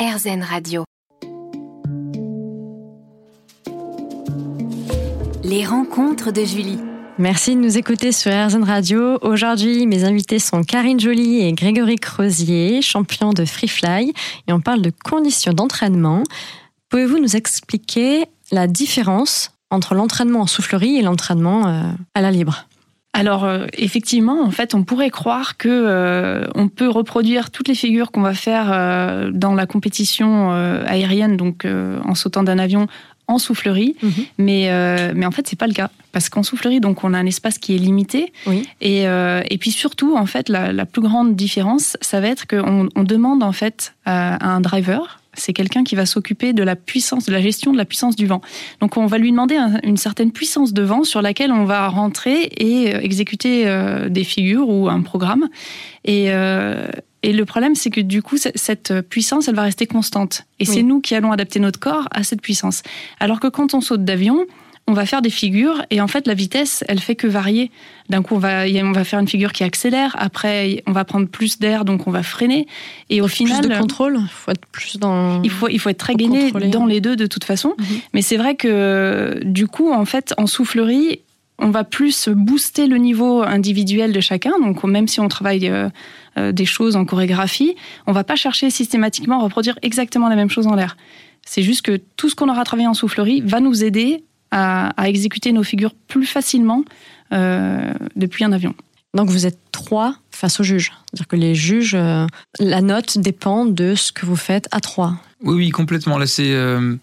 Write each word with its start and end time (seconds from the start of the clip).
RZN 0.00 0.42
Radio. 0.42 0.84
Les 5.44 5.66
rencontres 5.66 6.32
de 6.32 6.42
Julie. 6.42 6.78
Merci 7.18 7.54
de 7.54 7.60
nous 7.60 7.76
écouter 7.76 8.10
sur 8.10 8.32
RZN 8.32 8.64
Radio. 8.64 9.18
Aujourd'hui, 9.20 9.86
mes 9.86 10.04
invités 10.04 10.38
sont 10.38 10.62
Karine 10.62 10.98
Joly 10.98 11.42
et 11.42 11.52
Grégory 11.52 11.96
Crozier, 11.96 12.80
champions 12.80 13.34
de 13.34 13.44
Free 13.44 13.68
Fly, 13.68 14.14
et 14.48 14.54
on 14.54 14.60
parle 14.60 14.80
de 14.80 14.90
conditions 15.04 15.52
d'entraînement. 15.52 16.22
Pouvez-vous 16.88 17.18
nous 17.18 17.36
expliquer 17.36 18.24
la 18.52 18.66
différence 18.66 19.50
entre 19.70 19.94
l'entraînement 19.94 20.40
en 20.40 20.46
soufflerie 20.46 20.96
et 20.96 21.02
l'entraînement 21.02 21.66
euh, 21.66 21.82
à 22.14 22.22
la 22.22 22.30
libre? 22.30 22.69
Alors 23.12 23.44
euh, 23.44 23.66
effectivement, 23.76 24.42
en 24.42 24.50
fait, 24.50 24.74
on 24.74 24.84
pourrait 24.84 25.10
croire 25.10 25.56
que 25.56 25.68
euh, 25.68 26.44
on 26.54 26.68
peut 26.68 26.88
reproduire 26.88 27.50
toutes 27.50 27.66
les 27.66 27.74
figures 27.74 28.12
qu'on 28.12 28.20
va 28.20 28.34
faire 28.34 28.70
euh, 28.72 29.30
dans 29.32 29.54
la 29.54 29.66
compétition 29.66 30.50
aérienne, 30.50 31.36
donc 31.36 31.66
en 31.66 32.14
sautant 32.14 32.42
d'un 32.42 32.58
avion 32.58 32.86
en 33.26 33.38
soufflerie, 33.38 33.94
mhm. 34.02 34.12
mais 34.38 35.12
mais 35.14 35.26
en 35.26 35.30
fait 35.30 35.46
c'est 35.46 35.58
pas 35.58 35.66
le 35.66 35.72
cas. 35.72 35.90
Parce 36.12 36.28
qu'en 36.28 36.42
soufflerie 36.42 36.80
donc 36.80 37.04
on 37.04 37.14
a 37.14 37.18
un 37.18 37.26
espace 37.26 37.58
qui 37.58 37.74
est 37.74 37.78
limité. 37.78 38.32
Et 38.80 39.02
et 39.02 39.58
puis 39.58 39.70
surtout 39.70 40.16
en 40.16 40.26
fait 40.26 40.48
la, 40.48 40.72
la, 40.72 40.86
plus 40.86 41.02
grande 41.02 41.36
différence 41.36 41.96
ça 42.00 42.20
va 42.20 42.28
être 42.28 42.46
qu'on 42.46 42.88
on 42.94 43.02
demande 43.02 43.42
en 43.42 43.52
fait 43.52 43.94
à 44.04 44.44
un 44.48 44.60
driver 44.60 45.19
c'est 45.34 45.52
quelqu'un 45.52 45.84
qui 45.84 45.94
va 45.94 46.06
s'occuper 46.06 46.52
de 46.52 46.62
la 46.62 46.76
puissance, 46.76 47.26
de 47.26 47.32
la 47.32 47.40
gestion 47.40 47.72
de 47.72 47.76
la 47.76 47.84
puissance 47.84 48.16
du 48.16 48.26
vent. 48.26 48.40
Donc 48.80 48.96
on 48.96 49.06
va 49.06 49.18
lui 49.18 49.30
demander 49.30 49.58
une 49.82 49.96
certaine 49.96 50.32
puissance 50.32 50.72
de 50.72 50.82
vent 50.82 51.04
sur 51.04 51.22
laquelle 51.22 51.52
on 51.52 51.64
va 51.64 51.88
rentrer 51.88 52.50
et 52.56 52.94
euh, 52.94 53.00
exécuter 53.00 53.66
euh, 53.66 54.08
des 54.08 54.24
figures 54.24 54.68
ou 54.68 54.88
un 54.88 55.02
programme. 55.02 55.48
Et, 56.04 56.26
euh, 56.28 56.88
et 57.22 57.32
le 57.32 57.44
problème, 57.44 57.74
c'est 57.74 57.90
que 57.90 58.00
du 58.00 58.22
coup, 58.22 58.36
cette 58.38 59.00
puissance, 59.02 59.46
elle 59.48 59.54
va 59.54 59.62
rester 59.62 59.86
constante. 59.86 60.44
Et 60.58 60.64
c'est 60.64 60.82
nous 60.82 61.00
qui 61.00 61.14
allons 61.14 61.32
adapter 61.32 61.60
notre 61.60 61.78
corps 61.78 62.08
à 62.12 62.22
cette 62.22 62.40
puissance. 62.40 62.82
Alors 63.18 63.40
que 63.40 63.48
quand 63.48 63.74
on 63.74 63.82
saute 63.82 64.04
d'avion, 64.06 64.46
on 64.90 64.94
va 64.94 65.06
faire 65.06 65.22
des 65.22 65.30
figures 65.30 65.84
et 65.90 66.00
en 66.00 66.08
fait 66.08 66.26
la 66.26 66.34
vitesse 66.34 66.84
elle 66.88 66.98
fait 66.98 67.14
que 67.14 67.26
varier. 67.26 67.70
D'un 68.08 68.22
coup 68.22 68.34
on 68.34 68.38
va 68.38 68.64
on 68.66 68.92
va 68.92 69.04
faire 69.04 69.20
une 69.20 69.28
figure 69.28 69.52
qui 69.52 69.62
accélère, 69.62 70.16
après 70.18 70.82
on 70.86 70.92
va 70.92 71.04
prendre 71.04 71.28
plus 71.28 71.60
d'air 71.60 71.84
donc 71.84 72.08
on 72.08 72.10
va 72.10 72.24
freiner 72.24 72.66
et 73.08 73.20
au 73.20 73.28
final 73.28 73.60
plus 73.60 73.68
de 73.68 73.78
contrôle, 73.78 74.18
il 74.20 74.28
faut 74.28 74.50
être 74.50 74.66
plus 74.66 74.98
dans 74.98 75.42
il 75.42 75.50
faut 75.50 75.68
il 75.68 75.78
faut 75.78 75.90
être 75.90 75.98
très 75.98 76.16
gainé 76.16 76.50
dans 76.50 76.86
les 76.86 77.00
deux 77.00 77.14
de 77.14 77.26
toute 77.26 77.44
façon. 77.44 77.74
Mhm. 77.78 77.86
Mais 78.14 78.22
c'est 78.22 78.36
vrai 78.36 78.56
que 78.56 79.40
du 79.44 79.68
coup 79.68 79.92
en 79.92 80.04
fait 80.04 80.34
en 80.38 80.46
soufflerie 80.46 81.20
on 81.60 81.70
va 81.70 81.84
plus 81.84 82.28
booster 82.28 82.86
le 82.86 82.96
niveau 82.96 83.42
individuel 83.42 84.12
de 84.12 84.20
chacun. 84.20 84.58
Donc, 84.58 84.82
même 84.82 85.06
si 85.06 85.20
on 85.20 85.28
travaille 85.28 85.68
euh, 85.68 85.90
euh, 86.38 86.52
des 86.52 86.64
choses 86.64 86.96
en 86.96 87.04
chorégraphie, 87.04 87.76
on 88.06 88.12
va 88.12 88.24
pas 88.24 88.34
chercher 88.34 88.70
systématiquement 88.70 89.40
à 89.40 89.42
reproduire 89.42 89.78
exactement 89.82 90.30
la 90.30 90.36
même 90.36 90.48
chose 90.48 90.66
en 90.66 90.74
l'air. 90.74 90.96
C'est 91.44 91.62
juste 91.62 91.82
que 91.82 92.00
tout 92.16 92.30
ce 92.30 92.34
qu'on 92.34 92.48
aura 92.48 92.64
travaillé 92.64 92.88
en 92.88 92.94
soufflerie 92.94 93.42
va 93.42 93.60
nous 93.60 93.84
aider 93.84 94.24
à, 94.50 94.92
exécuter 95.08 95.52
nos 95.52 95.62
figures 95.62 95.94
plus 96.08 96.26
facilement 96.26 96.84
euh, 97.32 97.92
depuis 98.16 98.44
un 98.44 98.52
avion. 98.52 98.74
Donc 99.14 99.28
vous 99.28 99.46
êtes 99.46 99.58
trois 99.72 100.14
face 100.30 100.60
aux 100.60 100.62
juges. 100.62 100.92
C'est-à-dire 101.10 101.28
que 101.28 101.36
les 101.36 101.54
juges, 101.54 101.94
euh, 101.94 102.26
la 102.58 102.80
note 102.80 103.18
dépend 103.18 103.66
de 103.66 103.94
ce 103.94 104.12
que 104.12 104.24
vous 104.24 104.36
faites 104.36 104.68
à 104.70 104.80
trois. 104.80 105.16
Oui, 105.42 105.56
oui, 105.56 105.70
complètement. 105.70 106.16
Là, 106.16 106.26
c'est, 106.26 106.52
euh, 106.52 106.94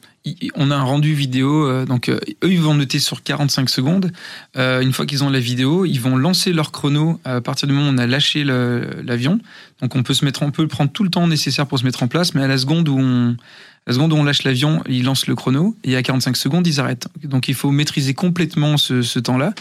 on 0.55 0.71
a 0.71 0.75
un 0.75 0.83
rendu 0.83 1.13
vidéo. 1.13 1.85
donc 1.85 2.09
eux, 2.09 2.19
ils 2.43 2.61
vont 2.61 2.75
noter 2.75 2.99
sur 2.99 3.23
45 3.23 3.69
secondes. 3.69 4.11
une 4.55 4.93
fois 4.93 5.05
qu'ils 5.05 5.23
ont 5.23 5.29
la 5.29 5.39
vidéo, 5.39 5.85
ils 5.85 5.99
vont 5.99 6.15
lancer 6.17 6.53
leur 6.53 6.71
chrono 6.71 7.19
à 7.25 7.41
partir 7.41 7.67
du 7.67 7.73
moment 7.73 7.89
où 7.89 7.93
on 7.93 7.97
a 7.97 8.07
lâché 8.07 8.43
l'avion. 8.43 9.39
Donc 9.81 9.95
on 9.95 10.03
peut 10.03 10.13
se 10.13 10.23
mettre, 10.23 10.43
on 10.43 10.51
peut 10.51 10.67
prendre 10.67 10.91
tout 10.91 11.03
le 11.03 11.09
temps 11.09 11.27
nécessaire 11.27 11.65
pour 11.65 11.79
se 11.79 11.85
mettre 11.85 12.03
en 12.03 12.07
place, 12.07 12.35
mais 12.35 12.43
à 12.43 12.47
la 12.47 12.57
seconde 12.57 12.89
où 12.89 12.97
on 12.99 13.37
la 13.87 13.93
seconde 13.93 14.11
où 14.11 14.17
on 14.17 14.23
lâche 14.25 14.43
l'avion, 14.43 14.83
ils 14.89 15.03
lancent 15.03 15.27
le 15.27 15.35
chrono 15.35 15.75
et 15.85 15.95
à 15.95 16.03
45 16.03 16.35
secondes, 16.35 16.67
ils 16.67 16.79
arrêtent. 16.81 17.07
Donc 17.23 17.47
il 17.47 17.55
faut 17.55 17.71
maîtriser 17.71 18.13
complètement 18.13 18.75
ce, 18.75 19.19
temps-là. 19.19 19.53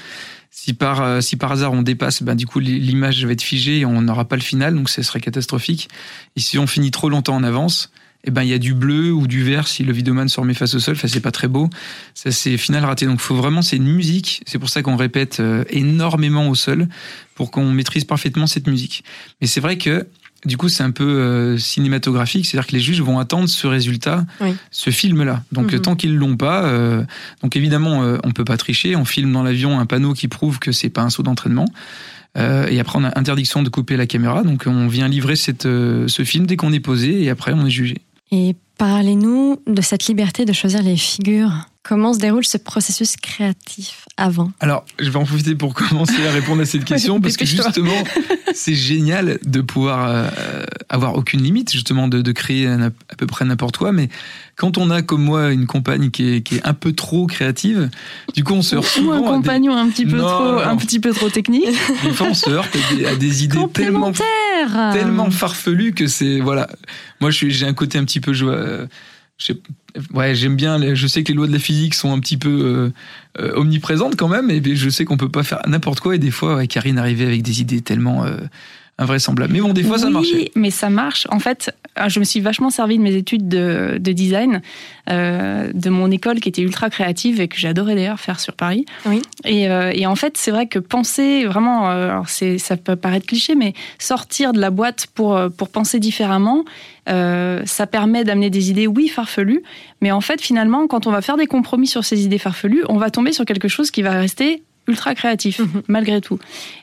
Si 0.50 0.74
par, 0.74 1.00
euh, 1.00 1.20
si 1.20 1.36
par 1.36 1.52
hasard 1.52 1.72
on 1.72 1.82
dépasse, 1.82 2.22
ben, 2.22 2.34
du 2.34 2.46
coup 2.46 2.58
l'image 2.58 3.24
va 3.24 3.32
être 3.32 3.42
figée 3.42 3.78
et 3.78 3.86
on 3.86 4.02
n'aura 4.02 4.24
pas 4.24 4.36
le 4.36 4.42
final, 4.42 4.74
donc 4.74 4.90
ce 4.90 5.02
serait 5.02 5.20
catastrophique. 5.20 5.88
Et 6.34 6.40
si 6.40 6.58
on 6.58 6.66
finit 6.66 6.90
trop 6.90 7.08
longtemps 7.08 7.36
en 7.36 7.44
avance, 7.44 7.92
eh 8.24 8.32
ben 8.32 8.42
il 8.42 8.48
y 8.48 8.54
a 8.54 8.58
du 8.58 8.74
bleu 8.74 9.12
ou 9.12 9.28
du 9.28 9.44
vert 9.44 9.68
si 9.68 9.84
le 9.84 9.92
vidéoman 9.92 10.28
se 10.28 10.40
remet 10.40 10.54
face 10.54 10.74
au 10.74 10.80
sol. 10.80 10.96
Enfin 10.96 11.06
c'est 11.06 11.20
pas 11.20 11.30
très 11.30 11.46
beau. 11.46 11.70
Ça 12.14 12.32
c'est 12.32 12.56
final 12.56 12.84
raté. 12.84 13.06
Donc 13.06 13.20
faut 13.20 13.36
vraiment 13.36 13.62
c'est 13.62 13.76
une 13.76 13.92
musique. 13.92 14.42
C'est 14.46 14.58
pour 14.58 14.68
ça 14.68 14.82
qu'on 14.82 14.96
répète 14.96 15.38
euh, 15.38 15.62
énormément 15.70 16.48
au 16.48 16.56
sol 16.56 16.88
pour 17.36 17.52
qu'on 17.52 17.70
maîtrise 17.70 18.04
parfaitement 18.04 18.48
cette 18.48 18.66
musique. 18.66 19.04
Mais 19.40 19.46
c'est 19.46 19.60
vrai 19.60 19.78
que 19.78 20.08
du 20.44 20.56
coup, 20.56 20.68
c'est 20.68 20.82
un 20.82 20.90
peu 20.90 21.04
euh, 21.04 21.58
cinématographique, 21.58 22.46
c'est-à-dire 22.46 22.68
que 22.68 22.72
les 22.72 22.80
juges 22.80 23.00
vont 23.00 23.18
attendre 23.18 23.48
ce 23.48 23.66
résultat, 23.66 24.24
ce 24.70 24.90
film-là. 24.90 25.42
Donc, 25.52 25.72
mhm. 25.72 25.80
tant 25.80 25.96
qu'ils 25.96 26.16
l'ont 26.16 26.36
pas, 26.36 26.64
euh, 26.64 27.02
donc 27.42 27.56
évidemment, 27.56 28.02
euh, 28.02 28.18
on 28.24 28.32
peut 28.32 28.44
pas 28.44 28.56
tricher. 28.56 28.96
On 28.96 29.04
filme 29.04 29.32
dans 29.32 29.42
l'avion 29.42 29.78
un 29.78 29.86
panneau 29.86 30.12
qui 30.12 30.28
prouve 30.28 30.58
que 30.58 30.72
c'est 30.72 30.90
pas 30.90 31.02
un 31.02 31.10
saut 31.10 31.22
d'entraînement. 31.22 31.66
et 32.36 32.78
après, 32.80 32.98
on 32.98 33.04
a 33.04 33.18
interdiction 33.18 33.62
de 33.62 33.68
couper 33.70 33.96
la 33.96 34.06
caméra. 34.06 34.42
Donc, 34.42 34.64
on 34.66 34.88
vient 34.88 35.08
livrer 35.08 35.36
cette, 35.36 35.62
ce 35.62 36.22
film 36.24 36.46
dès 36.46 36.56
qu'on 36.56 36.72
est 36.72 36.80
posé, 36.80 37.22
et 37.22 37.30
après, 37.30 37.52
on 37.54 37.64
est 37.64 37.70
jugé. 37.70 37.96
Et 38.30 38.54
parlez-nous 38.76 39.62
de 39.66 39.80
cette 39.80 40.06
liberté 40.06 40.44
de 40.44 40.52
choisir 40.52 40.82
les 40.82 40.96
figures 40.96 41.66
Comment 41.88 42.12
se 42.12 42.18
déroule 42.18 42.44
ce 42.44 42.56
processus 42.56 43.14
créatif 43.14 44.06
avant 44.16 44.50
Alors, 44.58 44.84
je 44.98 45.08
vais 45.08 45.18
en 45.18 45.24
profiter 45.24 45.54
pour 45.54 45.72
commencer 45.72 46.26
à 46.26 46.32
répondre 46.32 46.60
à 46.60 46.64
cette 46.64 46.84
question 46.84 47.20
parce 47.20 47.36
que 47.36 47.44
justement, 47.44 48.02
c'est 48.54 48.74
génial 48.74 49.38
de 49.46 49.60
pouvoir 49.60 50.08
euh, 50.08 50.64
avoir 50.88 51.14
aucune 51.14 51.42
limite, 51.42 51.70
justement, 51.70 52.08
de, 52.08 52.32
créer 52.32 52.66
à 52.66 52.90
peu 53.16 53.26
près 53.28 53.44
n'importe 53.44 53.76
quoi. 53.76 53.92
Mais 53.92 54.08
quand 54.56 54.78
on 54.78 54.90
a, 54.90 55.02
comme 55.02 55.22
moi, 55.22 55.52
une 55.52 55.66
compagne 55.66 56.10
qui 56.10 56.24
est, 56.24 56.66
un 56.66 56.74
peu 56.74 56.92
trop 56.92 57.28
créative, 57.28 57.88
du 58.34 58.42
coup, 58.42 58.54
on 58.54 58.62
se 58.62 58.74
heurte 58.74 58.88
souvent. 58.88 59.20
Ou 59.20 59.28
un 59.28 59.36
compagnon 59.36 59.76
un 59.76 59.88
petit 59.88 60.06
peu 60.06 60.18
trop, 60.18 60.58
un 60.58 60.76
petit 60.76 60.98
peu 60.98 61.12
trop 61.12 61.30
technique. 61.30 61.68
Des 62.02 62.10
fois, 62.10 62.26
on 62.30 62.34
se 62.34 62.50
heurte 62.50 62.76
à 63.06 63.14
des, 63.14 63.44
idées 63.44 63.64
tellement, 63.72 64.10
tellement 64.92 65.30
farfelues 65.30 65.94
que 65.94 66.08
c'est 66.08 66.40
voilà. 66.40 66.68
Moi, 67.20 67.30
j'ai 67.30 67.64
un 67.64 67.74
côté 67.74 67.96
un 67.96 68.04
petit 68.04 68.20
peu 68.20 68.32
joie 68.32 68.88
ouais, 70.14 70.34
j'aime 70.34 70.56
bien. 70.56 70.94
Je 70.94 71.06
sais 71.06 71.22
que 71.22 71.28
les 71.28 71.34
lois 71.34 71.46
de 71.46 71.52
la 71.52 71.58
physique 71.58 71.94
sont 71.94 72.12
un 72.12 72.20
petit 72.20 72.36
peu 72.36 72.48
euh, 72.48 73.42
euh, 73.42 73.54
omniprésentes 73.56 74.16
quand 74.16 74.28
même, 74.28 74.50
et 74.50 74.62
je 74.74 74.90
sais 74.90 75.04
qu'on 75.04 75.16
peut 75.16 75.28
pas 75.28 75.42
faire 75.42 75.60
n'importe 75.66 76.00
quoi. 76.00 76.14
Et 76.14 76.18
des 76.18 76.30
fois, 76.30 76.66
Karine 76.66 76.98
arrivait 76.98 77.26
avec 77.26 77.42
des 77.42 77.60
idées 77.60 77.82
tellement 77.82 78.24
euh, 78.24 78.38
invraisemblable. 78.98 79.52
Mais 79.52 79.60
bon, 79.60 79.72
des 79.72 79.82
fois, 79.82 79.98
ça 79.98 80.08
marchait. 80.08 80.50
mais 80.54 80.70
ça 80.70 80.88
marche. 80.88 81.26
En 81.30 81.38
fait, 81.38 81.74
euh, 81.98 82.08
je 82.08 82.18
me 82.18 82.24
suis 82.24 82.40
vachement 82.40 82.70
servi 82.70 82.96
de 82.96 83.02
mes 83.02 83.14
études 83.14 83.46
de, 83.46 83.98
design, 83.98 84.62
euh, 85.10 85.70
de 85.74 85.90
mon 85.90 86.10
école 86.10 86.40
qui 86.40 86.48
était 86.48 86.62
ultra 86.62 86.88
créative 86.88 87.40
et 87.40 87.48
que 87.48 87.58
j'adorais 87.58 87.94
d'ailleurs 87.94 88.20
faire 88.20 88.40
sur 88.40 88.54
Paris. 88.54 88.86
Oui. 89.04 89.20
Et, 89.44 89.68
euh, 89.68 89.92
et, 89.94 90.06
en 90.06 90.16
fait, 90.16 90.38
c'est 90.38 90.50
vrai 90.50 90.66
que 90.66 90.78
penser 90.78 91.44
vraiment, 91.44 91.88
alors 91.88 92.28
c'est, 92.28 92.56
ça 92.56 92.76
peut 92.76 92.96
paraître 92.96 93.26
cliché, 93.26 93.54
mais 93.54 93.74
sortir 93.98 94.52
de 94.52 94.60
la 94.60 94.70
boîte 94.70 95.08
pour, 95.14 95.38
pour 95.56 95.68
penser 95.68 96.00
différemment, 96.00 96.64
ça 97.06 97.86
permet 97.90 98.24
d'amener 98.24 98.50
des 98.50 98.70
idées, 98.70 98.86
oui, 98.86 99.08
farfelues, 99.08 99.62
mais 100.00 100.10
en 100.10 100.20
fait, 100.20 100.40
finalement, 100.40 100.86
quand 100.86 101.06
on 101.06 101.10
va 101.10 101.22
faire 101.22 101.36
des 101.36 101.46
compromis 101.46 101.86
sur 101.86 102.04
ces 102.04 102.24
idées 102.24 102.38
farfelues, 102.38 102.84
on 102.88 102.96
va 102.96 103.10
tomber 103.10 103.32
sur 103.32 103.44
quelque 103.44 103.68
chose 103.68 103.90
qui 103.90 104.02
va 104.02 104.12
rester 104.12 104.62
ultra 104.88 105.14
créatif, 105.14 105.58
mhm. 105.58 105.82
malgré 105.88 106.20
tout. 106.20 106.38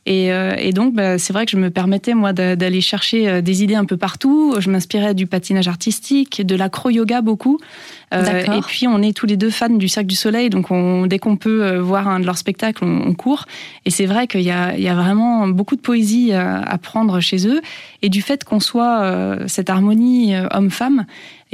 Et, 0.05 0.31
euh, 0.31 0.55
et 0.57 0.71
donc, 0.71 0.93
bah, 0.93 1.17
c'est 1.17 1.33
vrai 1.33 1.45
que 1.45 1.51
je 1.51 1.57
me 1.57 1.69
permettais, 1.69 2.13
moi, 2.13 2.33
d'aller 2.33 2.81
chercher 2.81 3.29
euh, 3.29 3.41
des 3.41 3.63
idées 3.63 3.75
un 3.75 3.85
peu 3.85 3.97
partout. 3.97 4.55
Je 4.59 4.69
m'inspirais 4.69 5.13
du 5.13 5.27
patinage 5.27 5.67
artistique, 5.67 6.45
de 6.45 6.55
l'acro-yoga 6.55 7.21
beaucoup. 7.21 7.59
Euh, 8.13 8.57
et 8.57 8.61
puis, 8.61 8.87
on 8.87 9.01
est 9.01 9.15
tous 9.15 9.25
les 9.25 9.37
deux 9.37 9.49
fans 9.49 9.69
du 9.69 9.87
Cirque 9.87 10.05
du 10.05 10.15
Soleil, 10.15 10.49
donc 10.49 10.71
on, 10.71 11.07
dès 11.07 11.19
qu'on 11.19 11.35
peut 11.35 11.77
voir 11.77 12.07
un 12.07 12.19
de 12.19 12.25
leurs 12.25 12.37
spectacles, 12.37 12.83
on, 12.83 13.13
court. 13.13 13.45
Et 13.85 13.89
c'est 13.89 14.05
vrai 14.05 14.27
qu'il 14.27 14.41
y, 14.41 14.45
y 14.45 14.51
a, 14.51 14.95
vraiment 14.95 15.47
beaucoup 15.47 15.75
de 15.75 15.81
poésie 15.81 16.33
à, 16.33 16.77
prendre 16.81 17.19
chez 17.19 17.47
eux. 17.47 17.61
Et 18.01 18.09
du 18.09 18.21
fait 18.21 18.43
qu'on 18.43 18.59
soit 18.59 19.37
cette 19.47 19.69
harmonie 19.69 20.33
homme-femme, 20.51 21.05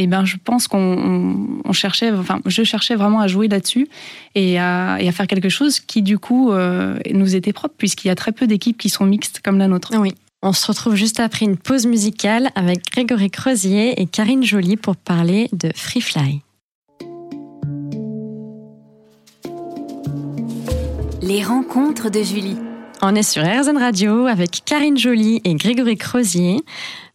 eh 0.02 0.08
ben 0.08 0.24
je 0.24 0.38
pense 0.42 0.70
qu'on 0.70 1.62
cherchait, 1.74 2.12
enfin 2.12 2.40
je 2.46 2.64
cherchais 2.64 2.96
vraiment 2.96 3.20
à 3.20 3.28
jouer 3.28 3.50
là-dessus 3.50 3.90
et 4.34 4.58
à, 4.58 4.98
faire 5.12 5.28
quelque 5.28 5.50
chose 5.50 5.82
qui 5.82 6.02
du 6.02 6.18
coup 6.18 6.52
euh, 6.52 6.98
nous 7.14 7.36
était 7.36 7.52
propre 7.52 7.76
puisqu'il 7.78 8.08
y 8.08 8.12
a 8.12 8.16
très 8.16 8.32
peu 8.32 8.48
d'équipes 8.48 8.78
qui 8.78 8.88
sont 8.88 9.06
mixtes 9.06 9.42
comme 9.44 9.58
la 9.58 9.68
nôtre. 9.68 9.92
Oui. 9.98 10.16
On 10.42 10.54
se 10.54 10.66
retrouve 10.68 10.96
juste 10.96 11.20
après 11.20 11.46
une 11.46 11.58
pause 11.58 11.86
musicale 11.86 12.50
avec 12.56 12.90
Grégory 12.94 13.30
Crozier 13.30 14.02
et 14.02 14.06
Karine 14.06 14.42
Joly 14.42 14.78
pour 14.78 14.96
parler 14.96 15.50
de 15.52 15.70
Free 15.76 16.00
Fly. 16.00 16.42
Les 21.30 21.44
rencontres 21.44 22.10
de 22.10 22.24
Julie. 22.24 22.58
On 23.04 23.14
est 23.14 23.22
sur 23.22 23.44
RZN 23.44 23.78
Radio 23.78 24.26
avec 24.26 24.62
Karine 24.66 24.98
Joly 24.98 25.42
et 25.44 25.54
Grégory 25.54 25.96
Crozier. 25.96 26.64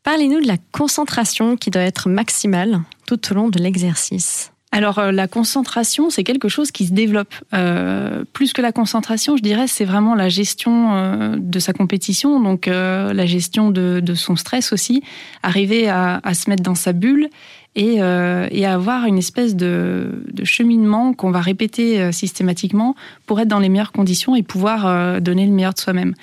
Parlez-nous 0.05 0.41
de 0.41 0.47
la 0.47 0.57
concentration 0.71 1.57
qui 1.57 1.71
doit 1.71 1.83
être 1.83 2.09
maximale 2.09 2.83
tout 3.09 3.19
au 3.33 3.35
long 3.35 3.49
de 3.49 3.59
l'exercice. 3.59 4.53
Alors 4.71 5.01
euh, 5.01 5.11
la 5.11 5.27
concentration, 5.27 6.11
c'est 6.11 6.23
quelque 6.23 6.49
chose 6.49 6.71
qui 6.71 6.87
se 6.87 6.93
développe. 6.93 7.35
Euh, 7.55 8.23
plus 8.33 8.53
que 8.53 8.63
la 8.63 8.71
concentration, 8.71 9.37
je 9.37 9.43
dirais, 9.43 9.67
c'est 9.67 9.85
vraiment 9.85 10.15
la 10.15 10.29
gestion 10.29 10.95
euh, 10.95 11.37
de 11.37 11.59
sa 11.59 11.73
compétition, 11.73 12.41
donc 12.41 12.67
la 12.67 13.27
gestion 13.27 13.71
de, 13.71 14.15
son 14.15 14.37
stress 14.37 14.73
aussi, 14.73 15.03
arriver 15.43 15.89
à, 15.89 16.21
se 16.35 16.49
mettre 16.51 16.63
dans 16.63 16.77
sa 16.77 16.93
bulle 16.93 17.31
et, 17.77 18.01
euh, 18.01 18.47
et 18.51 18.67
avoir 18.67 19.07
une 19.07 19.19
espèce 19.19 19.57
de, 19.57 20.23
de 20.33 20.45
cheminement 20.45 21.13
qu'on 21.13 21.31
va 21.31 21.41
répéter 21.41 22.01
euh, 22.01 22.13
systématiquement 22.13 22.95
pour 23.27 23.41
être 23.41 23.49
dans 23.49 23.59
les 23.59 23.69
meilleures 23.69 23.93
conditions 23.93 24.37
et 24.37 24.43
pouvoir 24.43 24.87
euh, 24.87 25.21
donner 25.21 25.45
le 25.47 25.53
meilleur 25.53 25.75
de 25.75 25.79
soi-même. 25.79 26.15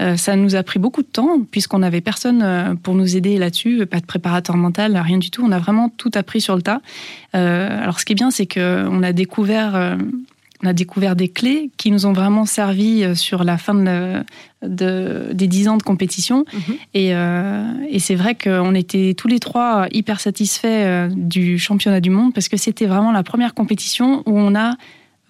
Euh, 0.00 0.16
ça 0.16 0.36
nous 0.36 0.54
a 0.54 0.62
pris 0.62 0.78
beaucoup 0.78 1.02
de 1.02 1.08
temps 1.08 1.40
puisqu'on 1.50 1.78
n'avait 1.78 2.02
personne 2.02 2.76
pour 2.82 2.94
nous 2.94 3.16
aider 3.16 3.38
là-dessus, 3.38 3.86
pas 3.86 4.00
de 4.00 4.06
préparateur 4.06 4.56
mental, 4.56 4.96
rien 4.96 5.18
du 5.18 5.30
tout. 5.30 5.42
On 5.44 5.52
a 5.52 5.58
vraiment 5.58 5.88
tout 5.88 6.10
appris 6.14 6.40
sur 6.40 6.56
le 6.56 6.62
tas. 6.62 6.80
Alors 7.32 7.98
ce 7.98 8.04
qui 8.04 8.12
est 8.12 8.16
bien, 8.16 8.30
c'est 8.30 8.46
qu'on 8.46 9.02
a 9.02 9.12
découvert 9.12 9.96
on 10.62 10.66
a 10.66 10.72
découvert 10.72 11.14
des 11.16 11.28
clés 11.28 11.70
qui 11.76 11.90
nous 11.90 12.04
ont 12.06 12.12
vraiment 12.12 12.44
servi 12.44 13.04
euh, 13.04 13.14
sur 13.14 13.44
la 13.44 13.58
fin 13.58 13.74
de, 13.74 14.24
de- 14.66 15.30
des 15.32 15.46
dix 15.46 15.68
ans 15.68 15.76
de 15.76 15.82
compétition. 15.82 16.44
Mhm. 16.52 16.74
Et, 16.94 17.14
euh, 17.14 17.72
et 17.88 17.98
c'est 18.00 18.16
vrai 18.16 18.34
qu'on 18.34 18.74
était 18.74 19.14
tous 19.16 19.28
les 19.28 19.38
trois 19.38 19.86
hyper 19.92 20.18
satisfaits 20.20 20.66
euh, 20.66 21.08
du 21.14 21.58
championnat 21.58 22.00
du 22.00 22.10
monde 22.10 22.34
parce 22.34 22.48
que 22.48 22.56
c'était 22.56 22.86
vraiment 22.86 23.12
la 23.12 23.22
première 23.22 23.54
compétition 23.54 24.22
où 24.26 24.36
on 24.38 24.54
a 24.56 24.74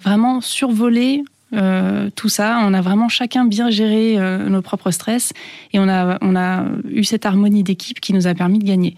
vraiment 0.02 0.40
survolé 0.40 1.22
euh, 1.54 2.10
tout 2.14 2.28
ça. 2.28 2.60
On 2.62 2.74
a 2.74 2.80
vraiment 2.80 3.08
chacun 3.08 3.44
bien 3.44 3.70
géré 3.70 4.18
euh, 4.18 4.48
nos 4.48 4.62
propres 4.62 4.90
stress 4.90 5.32
et 5.72 5.78
on 5.78 5.88
a, 5.88 6.18
on 6.20 6.36
a 6.36 6.64
eu 6.90 7.04
cette 7.04 7.26
harmonie 7.26 7.62
d'équipe 7.62 8.00
qui 8.00 8.12
nous 8.12 8.26
a 8.26 8.34
permis 8.34 8.58
de 8.58 8.64
gagner. 8.64 8.96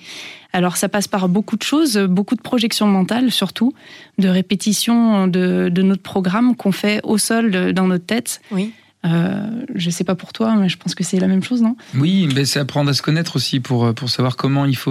Alors 0.52 0.76
ça 0.76 0.88
passe 0.88 1.06
par 1.06 1.29
beaucoup 1.29 1.56
de 1.56 1.62
choses, 1.62 1.97
beaucoup 1.97 2.35
de 2.35 2.43
projections 2.43 2.87
mentales 2.87 3.31
surtout, 3.31 3.73
de 4.19 4.29
répétition 4.29 5.29
de, 5.29 5.69
de 5.73 5.82
notre 5.82 6.02
programme 6.02 6.56
qu'on 6.56 6.73
fait 6.73 7.00
au 7.05 7.19
sol 7.19 7.50
de- 7.50 7.70
dans 7.70 7.87
notre 7.87 8.06
tête. 8.06 8.41
Oui. 8.50 8.73
Euh, 9.06 9.64
je 9.75 9.88
sais 9.88 10.05
pas 10.05 10.14
pour 10.14 10.32
toi, 10.32 10.56
mais 10.56 10.69
je 10.69 10.76
pense 10.76 10.94
que 10.94 11.05
c'est 11.05 11.19
la 11.20 11.26
même 11.26 11.43
chose, 11.43 11.62
non? 11.62 11.75
Oui, 11.94 12.29
mais 12.35 12.44
c'est 12.44 12.58
apprendre 12.58 12.91
à 12.91 12.93
se 12.93 13.00
connaître 13.00 13.37
aussi 13.37 13.58
pour, 13.58 13.87
euh, 13.87 13.93
pour 13.94 14.11
savoir 14.11 14.37
comment 14.37 14.67
il 14.67 14.76
faut 14.76 14.91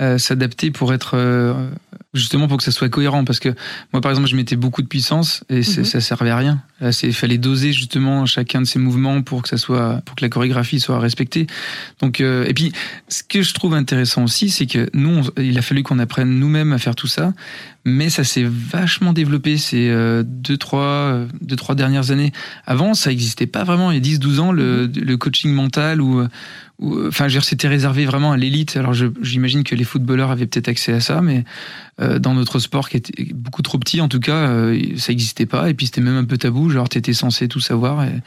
euh, 0.00 0.18
s'adapter 0.18 0.70
pour 0.70 0.92
être 0.94 1.12
euh, 1.14 1.68
justement 2.14 2.48
pour 2.48 2.56
que 2.58 2.64
ça 2.64 2.70
soit 2.70 2.88
cohérent. 2.88 3.24
Parce 3.24 3.38
que 3.40 3.50
moi, 3.92 4.00
par 4.00 4.10
exemple, 4.10 4.28
je 4.28 4.36
mettais 4.36 4.56
beaucoup 4.56 4.82
de 4.82 4.86
puissance 4.86 5.44
et 5.50 5.58
Mhm. 5.58 5.84
ça 5.84 6.00
servait 6.00 6.30
à 6.30 6.36
rien. 6.36 6.62
Là, 6.80 6.92
c'est 6.92 7.12
fallait 7.12 7.36
doser 7.38 7.72
justement 7.72 8.24
chacun 8.26 8.62
de 8.62 8.66
ces 8.66 8.78
mouvements 8.78 9.20
pour 9.22 9.42
que 9.42 9.48
ça 9.48 9.58
soit 9.58 10.00
pour 10.06 10.16
que 10.16 10.24
la 10.24 10.28
chorégraphie 10.30 10.80
soit 10.80 10.98
respectée. 10.98 11.46
Donc 12.00 12.20
euh, 12.20 12.46
et 12.48 12.54
puis 12.54 12.72
ce 13.08 13.22
que 13.22 13.42
je 13.42 13.52
trouve 13.52 13.74
intéressant 13.74 14.24
aussi, 14.24 14.48
c'est 14.48 14.66
que 14.66 14.88
nous, 14.94 15.18
on- 15.36 15.40
il 15.42 15.56
a 15.58 15.62
fallu 15.62 15.82
qu'on 15.82 15.98
apprenne 15.98 16.38
nous-mêmes 16.38 16.72
à 16.72 16.78
faire 16.78 16.94
tout 16.94 17.06
ça, 17.06 17.34
mais 17.84 18.08
ça 18.08 18.24
s'est 18.24 18.46
vachement 18.48 19.12
développé 19.12 19.58
ces 19.58 19.90
deux 20.24 20.56
trois 20.56 21.26
deux 21.42 21.56
trois 21.56 21.74
dernières 21.74 22.10
années. 22.10 22.32
Avant, 22.66 22.94
ça 22.94 23.10
n'existait 23.10 23.46
pas 23.46 23.64
vraiment. 23.64 23.90
Il 23.90 23.96
y 23.96 23.98
a 23.98 24.00
10-12 24.18 24.40
ans, 24.40 24.52
le, 24.52 24.86
le 24.86 25.16
coaching 25.18 25.52
mental 25.52 26.00
ou 26.00 26.26
euh, 26.82 27.08
enfin, 27.08 27.28
je 27.28 27.34
veux 27.34 27.40
dire, 27.40 27.44
c'était 27.44 27.68
réservé 27.68 28.04
vraiment 28.06 28.32
à 28.32 28.36
l'élite. 28.36 28.76
Alors, 28.76 28.94
j'imagine 28.94 29.64
que 29.64 29.74
les 29.74 29.84
footballeurs 29.84 30.30
avaient 30.30 30.46
peut-être 30.46 30.68
accès 30.68 30.92
à 30.92 31.00
ça, 31.00 31.20
mais 31.20 31.44
euh, 32.00 32.18
dans 32.18 32.34
notre 32.34 32.58
sport 32.58 32.88
qui 32.88 32.96
était 32.96 33.32
beaucoup 33.34 33.62
trop 33.62 33.78
petit, 33.78 34.00
en 34.00 34.08
tout 34.08 34.20
cas, 34.20 34.48
euh, 34.48 34.80
ça 34.96 35.12
n'existait 35.12 35.46
pas. 35.46 35.70
Et 35.70 35.74
puis, 35.74 35.86
c'était 35.86 36.00
même 36.00 36.16
un 36.16 36.24
peu 36.24 36.38
tabou. 36.38 36.70
Genre, 36.70 36.88
t'étais 36.88 37.12
censé 37.12 37.48
tout 37.48 37.60
savoir. 37.60 38.04
Et, 38.04 38.22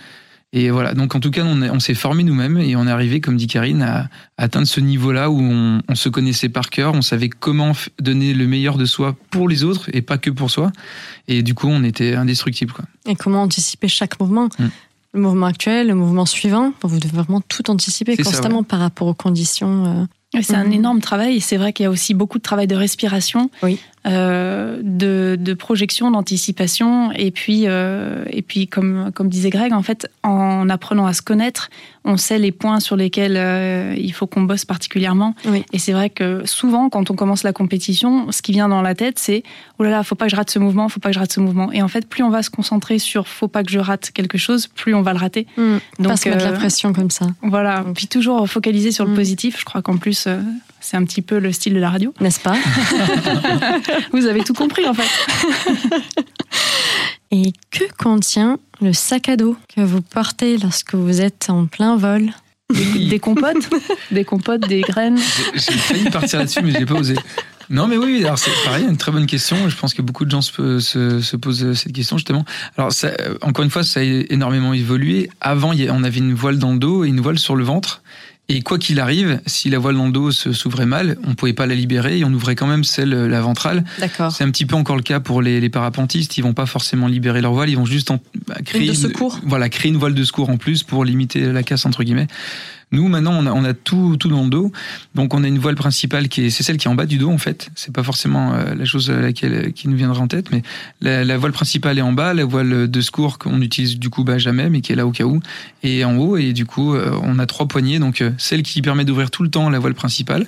et 0.56 0.70
voilà. 0.70 0.94
Donc, 0.94 1.16
en 1.16 1.20
tout 1.20 1.32
cas, 1.32 1.44
on, 1.44 1.64
est- 1.64 1.70
on 1.72 1.80
s'est 1.80 1.96
formé 1.96 2.24
nous-mêmes 2.24 2.58
et 2.58 2.76
on 2.76 2.86
est 2.86 2.92
arrivé, 2.92 3.22
comme 3.22 3.38
dit 3.38 3.48
Karine, 3.48 3.82
à, 3.82 4.02
à 4.38 4.44
atteindre 4.44 4.68
ce 4.68 4.80
niveau-là 4.80 5.32
où 5.32 5.40
on, 5.42 5.82
on 5.88 5.96
se 5.96 6.10
connaissait 6.10 6.50
par 6.50 6.70
cœur. 6.70 6.94
On 6.94 7.02
savait 7.02 7.30
comment 7.30 7.72
donner 8.00 8.36
le 8.36 8.46
meilleur 8.46 8.78
de 8.78 8.86
soi 8.86 9.16
pour 9.32 9.50
les 9.50 9.64
autres 9.64 9.90
et 9.94 10.04
pas 10.04 10.20
que 10.20 10.30
pour 10.30 10.52
soi. 10.52 10.72
Et 11.28 11.42
du 11.42 11.56
coup, 11.56 11.68
on 11.70 11.84
était 11.84 12.14
indestructible. 12.14 12.74
Et 13.08 13.16
comment 13.16 13.42
anticiper 13.42 13.88
chaque 13.88 14.20
mouvement? 14.20 14.50
Mm. 14.60 14.66
Le 15.14 15.20
mouvement 15.20 15.46
actuel, 15.46 15.88
le 15.88 15.96
mouvement 15.96 16.26
suivant. 16.26 16.74
Vous 16.82 17.00
devez 17.00 17.16
vraiment 17.16 17.42
tout 17.42 17.70
anticiper 17.70 18.16
ça, 18.16 18.24
constamment 18.24 18.64
par 18.64 18.80
rapport 18.80 19.08
aux 19.08 19.14
conditions. 19.14 19.86
euh, 19.86 20.42
C'est 20.42 20.56
un 20.56 20.64
Mhm. 20.66 20.74
énorme 20.74 21.00
travail 21.02 21.36
et 21.36 21.40
c'est 21.40 21.58
vrai 21.58 21.74
qu'il 21.74 21.84
y 21.84 21.88
a 21.88 21.92
aussi 21.92 22.16
beaucoup 22.16 22.40
de 22.40 22.44
travail 22.44 22.66
de 22.66 22.76
respiration, 22.76 23.52
Oui. 23.62 23.80
Euh, 24.06 24.80
de, 24.84 25.38
de 25.40 25.54
projection, 25.54 26.12
d'anticipation 26.12 27.12
et 27.14 27.32
puis 27.32 27.64
euh, 27.68 28.26
et 28.30 28.42
puis 28.42 28.68
comme 28.68 29.12
comme 29.14 29.30
disait 29.30 29.50
Greg, 29.50 29.72
en 29.74 29.82
fait, 29.82 30.10
en 30.24 30.70
apprenant 30.70 31.06
à 31.06 31.14
se 31.14 31.22
connaître, 31.22 31.70
on 32.04 32.18
sait 32.18 32.38
les 32.38 32.52
points 32.52 32.80
sur 32.82 32.96
lesquels 32.98 33.38
euh, 33.38 33.96
il 33.98 34.12
faut 34.12 34.28
qu'on 34.28 34.42
bosse 34.42 34.66
particulièrement. 34.66 35.36
Oui. 35.46 35.64
Et 35.72 35.80
c'est 35.80 35.94
vrai 35.94 36.10
que 36.10 36.42
souvent, 36.46 36.90
quand 36.90 37.12
on 37.12 37.16
commence 37.16 37.44
la 37.44 37.54
compétition, 37.54 38.30
ce 38.32 38.42
qui 38.42 38.52
vient 38.52 38.68
dans 38.68 38.82
la 38.82 38.94
tête, 38.94 39.20
c'est 39.20 39.44
oh 39.80 39.84
là 39.84 39.90
là, 39.90 40.04
faut 40.04 40.16
pas 40.16 40.26
que 40.26 40.32
je 40.32 40.36
rate 40.36 40.50
ce 40.50 40.60
mouvement, 40.60 40.90
faut 40.90 41.00
pas 41.00 41.10
que 41.10 41.16
je 41.16 41.20
rate 41.20 41.32
ce 41.32 41.40
mouvement. 41.40 41.72
Et 41.72 41.82
en 41.82 41.88
fait, 41.88 42.06
plus 42.08 42.24
on 42.24 42.30
va 42.30 42.44
se 42.44 42.50
concentrer 42.50 43.00
sur 43.00 43.28
faut 43.30 43.48
pas 43.48 43.64
que 43.64 43.72
je 43.72 43.80
rate 43.80 44.12
quelque 44.12 44.38
chose, 44.38 44.68
plus 44.68 44.94
on 44.94 45.02
va 45.02 45.14
le 45.14 45.20
rater. 45.20 45.48
pas 45.56 45.80
Donc, 46.04 46.18
se 46.18 46.28
mettre 46.28 46.44
la 46.44 46.52
pression 46.52 46.92
comme 46.92 47.10
ça, 47.12 47.28
Voilà. 47.42 47.86
Puis 47.96 48.08
toujours 48.08 48.50
focaliser 48.50 48.92
sur 48.92 49.06
le 49.06 49.12
Mm. 49.12 49.16
positif. 49.16 49.60
Je 49.60 49.66
crois 49.66 49.82
qu'en 49.82 49.98
plus, 49.98 50.28
c'est 50.84 50.98
un 50.98 51.06
petit 51.06 51.22
peu 51.22 51.40
le 51.40 51.52
style 51.52 51.74
de 51.74 51.80
la 51.80 51.90
radio. 51.90 52.14
n'est-ce 52.20 52.40
pas 52.40 52.56
Vous 54.12 54.28
avez 54.28 54.44
tout 54.44 54.54
compris 54.54 54.86
en 54.86 54.94
fait. 54.94 55.10
Et 57.32 57.54
que 57.72 57.86
contient 57.98 58.60
le 58.82 58.94
sac 58.94 59.30
à 59.30 59.38
dos 59.38 59.56
que 59.76 59.82
vous 59.82 60.02
portez 60.02 60.58
lorsque 60.58 60.94
vous 60.94 61.22
êtes 61.22 61.50
en 61.50 61.66
plein 61.66 61.96
vol? 61.96 62.30
Oui. 62.70 63.08
Des 63.10 63.20
compotes, 63.20 63.70
des 64.12 64.24
compotes, 64.26 64.68
des 64.68 64.82
graines? 64.82 65.20
J'ai 65.54 65.74
failli 65.74 66.10
partir 66.10 66.40
là-dessus, 66.40 66.62
mais 66.62 66.72
j'ai 66.72 66.86
pas 66.86 66.96
osé. 66.96 67.16
Non, 67.70 67.88
mais 67.88 67.98
oui, 67.98 68.24
alors 68.24 68.38
c'est 68.38 68.52
pareil, 68.66 68.86
une 68.88 68.98
très 68.98 69.12
bonne 69.12 69.26
question. 69.26 69.70
Je 69.70 69.76
pense 69.76 69.94
que 69.94 70.02
beaucoup 70.02 70.26
de 70.26 70.32
gens 70.32 70.42
se, 70.42 70.80
se, 70.80 71.22
se 71.22 71.36
posent 71.38 71.74
cette 71.74 71.94
question 71.94 72.18
justement. 72.18 72.46
Alors, 72.78 72.92
ça, 72.92 73.08
euh, 73.08 73.38
encore 73.42 73.64
une 73.64 73.72
fois, 73.72 73.84
ça 73.84 74.02
a 74.02 74.04
énormément 74.04 74.74
évolué. 74.74 75.30
Avant, 75.40 75.72
on 75.74 76.04
avait 76.04 76.20
une 76.20 76.34
voile 76.34 76.58
dans 76.58 76.74
le 76.74 76.80
dos 76.80 77.06
et 77.06 77.08
une 77.08 77.22
voile 77.22 77.40
sur 77.40 77.56
le 77.56 77.64
ventre. 77.64 78.02
Et 78.50 78.62
quoi 78.62 78.78
qu'il 78.78 79.00
arrive, 79.00 79.40
si 79.46 79.70
la 79.70 79.80
voile 79.80 79.96
dans 79.96 80.06
le 80.06 80.12
dos 80.12 80.32
s'ouvrait 80.32 80.86
mal, 80.86 81.18
on 81.26 81.34
pouvait 81.34 81.54
pas 81.54 81.66
la 81.66 81.76
libérer 81.76 82.20
et 82.20 82.26
on 82.26 82.34
ouvrait 82.34 82.56
quand 82.56 82.68
même 82.68 82.84
celle, 82.84 83.14
euh, 83.14 83.28
la 83.30 83.40
ventrale. 83.40 83.86
D'accord. 84.00 84.34
C'est 84.34 84.44
un 84.44 84.52
petit 84.52 84.66
peu 84.66 84.76
encore 84.76 84.98
le 84.98 85.02
cas 85.02 85.22
pour 85.22 85.42
les, 85.42 85.62
les 85.62 85.70
parapentistes. 85.70 86.38
Ils 86.38 86.42
vont 86.42 86.54
pas 86.54 86.66
forcément 86.66 87.08
libérer 87.08 87.42
leur 87.42 87.54
voile, 87.54 87.70
ils 87.70 87.78
vont 87.78 87.86
juste 87.86 88.12
en, 88.12 88.20
bah, 88.46 88.56
créer 88.66 88.90
de 88.90 88.94
secours. 88.94 89.40
voilà, 89.46 89.70
créer 89.70 89.92
une 89.92 89.98
voile 89.98 90.14
de 90.14 90.24
secours 90.26 90.50
en 90.50 90.58
plus 90.58 90.84
pour 90.84 91.06
limiter 91.06 91.40
la 91.54 91.64
casse 91.64 91.86
entre 91.86 92.04
guillemets. 92.04 92.28
Nous 92.94 93.08
maintenant, 93.10 93.34
on 93.34 93.46
a, 93.46 93.52
on 93.52 93.66
a 93.66 93.74
tout, 93.74 94.16
tout 94.18 94.30
dans 94.30 94.44
le 94.44 94.50
dos. 94.50 94.72
Donc 95.16 95.34
on 95.34 95.44
a 95.44 95.48
une 95.48 95.60
voile 95.60 95.76
principale 95.76 96.30
qui 96.30 96.46
est, 96.46 96.50
c'est 96.50 96.64
celle 96.64 96.78
qui 96.78 96.88
est 96.88 96.92
en 96.92 96.96
bas 96.96 97.06
du 97.06 97.18
dos 97.18 97.32
en 97.32 97.38
fait. 97.38 97.70
C'est 97.76 97.94
pas 97.94 98.04
forcément 98.04 98.54
euh, 98.54 98.76
la 98.76 98.86
chose 98.86 99.10
à 99.10 99.20
laquelle 99.20 99.74
qui 99.74 99.88
nous 99.90 99.98
viendra 99.98 100.22
en 100.22 100.28
tête, 100.28 100.52
mais 100.52 100.62
la, 101.02 101.26
la 101.26 101.38
voile 101.38 101.52
principale 101.52 101.98
est 101.98 102.02
en 102.02 102.14
bas, 102.14 102.34
la 102.34 102.46
voile 102.46 102.90
de 102.90 103.02
secours 103.02 103.40
qu'on 103.40 103.62
utilise 103.62 103.98
du 103.98 104.10
coup 104.10 104.24
bah, 104.24 104.38
jamais, 104.38 104.70
mais 104.70 104.82
qui 104.82 104.92
est 104.92 104.96
là 104.96 105.08
au 105.08 105.12
cas 105.12 105.26
où, 105.26 105.42
est 105.84 106.04
en 106.04 106.16
haut. 106.18 106.38
Et 106.38 106.54
du 106.54 106.66
coup, 106.66 106.94
euh, 106.94 107.18
on 107.24 107.40
a 107.40 107.46
trois 107.46 107.68
poignées. 107.68 108.00
Donc 108.00 108.22
euh, 108.22 108.32
celle 108.38 108.64
qui 108.64 108.82
permet 108.82 109.06
d'ouvrir 109.06 109.32
tout 109.32 109.44
le 109.44 109.50
temps 109.50 109.70
la 109.70 109.80
voile 109.80 109.96
principale 109.96 110.48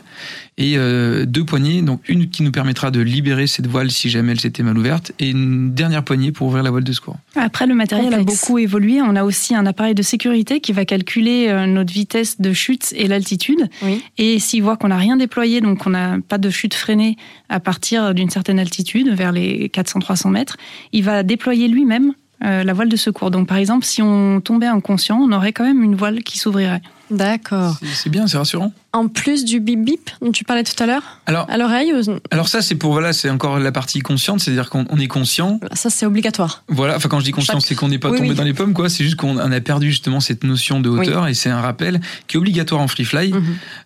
et 0.58 0.78
euh, 0.78 1.26
deux 1.26 1.44
poignées. 1.44 1.82
Donc 1.82 2.08
une 2.08 2.30
qui 2.30 2.44
nous 2.44 2.52
permettra 2.52 2.92
de 2.92 3.02
libérer 3.02 3.48
cette 3.48 3.68
voile 3.68 3.92
si 3.92 4.10
jamais 4.10 4.32
elle 4.32 4.40
s'était 4.40 4.64
mal 4.64 4.78
ouverte 4.78 5.12
et 5.20 5.30
une 5.30 5.74
dernière 5.74 6.04
poignée 6.04 6.32
pour 6.32 6.48
ouvrir 6.48 6.64
la 6.64 6.72
voile 6.72 6.84
de 6.84 6.94
secours. 6.94 7.18
Après, 7.36 7.68
le 7.68 7.76
matériel 7.76 8.14
a 8.14 8.24
beaucoup 8.24 8.58
évolué. 8.58 9.02
On 9.02 9.16
a 9.16 9.24
aussi 9.24 9.56
un 9.56 9.66
appareil 9.66 9.96
de 9.96 10.02
sécurité 10.02 10.62
qui 10.62 10.74
va 10.74 10.86
calculer 10.86 11.48
euh, 11.50 11.66
notre 11.66 11.94
vitesse 11.94 12.35
de 12.40 12.54
chute 12.54 12.94
et 12.96 13.08
l'altitude. 13.08 13.70
Oui. 13.82 14.04
Et 14.18 14.40
s'il 14.40 14.64
voit 14.64 14.78
qu'on 14.78 14.90
n'a 14.90 14.98
rien 14.98 15.18
déployé, 15.18 15.62
donc 15.62 15.86
on 15.86 15.92
n'a 15.92 16.18
pas 16.28 16.38
de 16.38 16.50
chute 16.50 16.74
freinée 16.74 17.18
à 17.50 17.60
partir 17.60 18.14
d'une 18.14 18.30
certaine 18.30 18.60
altitude, 18.60 19.10
vers 19.10 19.32
les 19.32 19.68
400-300 19.70 20.30
mètres, 20.30 20.58
il 20.92 21.04
va 21.04 21.24
déployer 21.24 21.68
lui-même 21.68 22.14
euh, 22.44 22.64
la 22.64 22.74
voile 22.74 22.90
de 22.90 22.98
secours. 22.98 23.32
Donc 23.32 23.48
par 23.48 23.58
exemple, 23.58 23.86
si 23.86 24.02
on 24.02 24.42
tombait 24.42 24.68
inconscient, 24.68 25.18
on 25.20 25.32
aurait 25.32 25.54
quand 25.54 25.64
même 25.64 25.84
une 25.84 25.96
voile 25.96 26.24
qui 26.24 26.38
s'ouvrirait. 26.38 26.82
D'accord. 27.12 27.78
C'est- 27.94 28.10
bien, 28.10 28.28
c'est 28.28 28.38
rassurant. 28.38 28.74
En 28.94 29.08
plus 29.08 29.44
du 29.46 29.60
bip 29.60 29.84
bip 29.84 30.10
dont 30.22 30.32
tu 30.32 30.44
parlais 30.44 30.64
tout 30.64 30.82
à 30.82 30.86
l'heure, 30.88 31.20
Alors, 31.26 31.46
à 31.50 31.58
l'oreille, 31.58 31.92
ou- 31.94 32.18
alors 32.32 32.48
ça 32.48 32.62
c'est 32.62 32.76
pour 32.76 32.94
voilà, 32.94 33.12
c'est 33.14 33.30
encore 33.30 33.60
la 33.60 33.72
partie 33.72 34.00
consciente, 34.00 34.40
c'est-à-dire 34.40 34.70
qu'on 34.70 34.86
on 34.90 34.98
est 34.98 35.08
conscient. 35.08 35.60
ça 35.74 35.90
c'est 35.90 36.06
obligatoire. 36.06 36.64
Voilà, 36.70 36.96
enfin 36.96 37.10
quand 37.10 37.20
je 37.20 37.26
dis 37.26 37.32
conscient, 37.32 37.56
Chaque- 37.56 37.66
c'est 37.68 37.76
qu'on 37.76 37.90
n'est 37.90 38.00
pas 38.00 38.10
Oui, 38.10 38.18
tombé 38.18 38.30
oui. 38.30 38.36
dans 38.36 38.44
les 38.44 38.54
pommes, 38.54 38.74
quoi. 38.74 38.90
C'est 38.90 39.04
juste 39.04 39.18
qu'on 39.18 39.38
on 39.38 39.52
a 39.52 39.62
perdu 39.62 39.90
justement 39.90 40.20
cette 40.22 40.44
notion 40.46 40.80
de 40.80 40.90
hauteur 40.90 41.28
et 41.28 41.34
c'est 41.34 41.50
un 41.50 41.62
rappel 41.62 42.00
qui 42.28 42.38
est 42.38 42.40
obligatoire 42.40 42.82
en 42.82 42.88
free 42.88 43.06
fly 43.06 43.34
Mhm. 43.34 43.44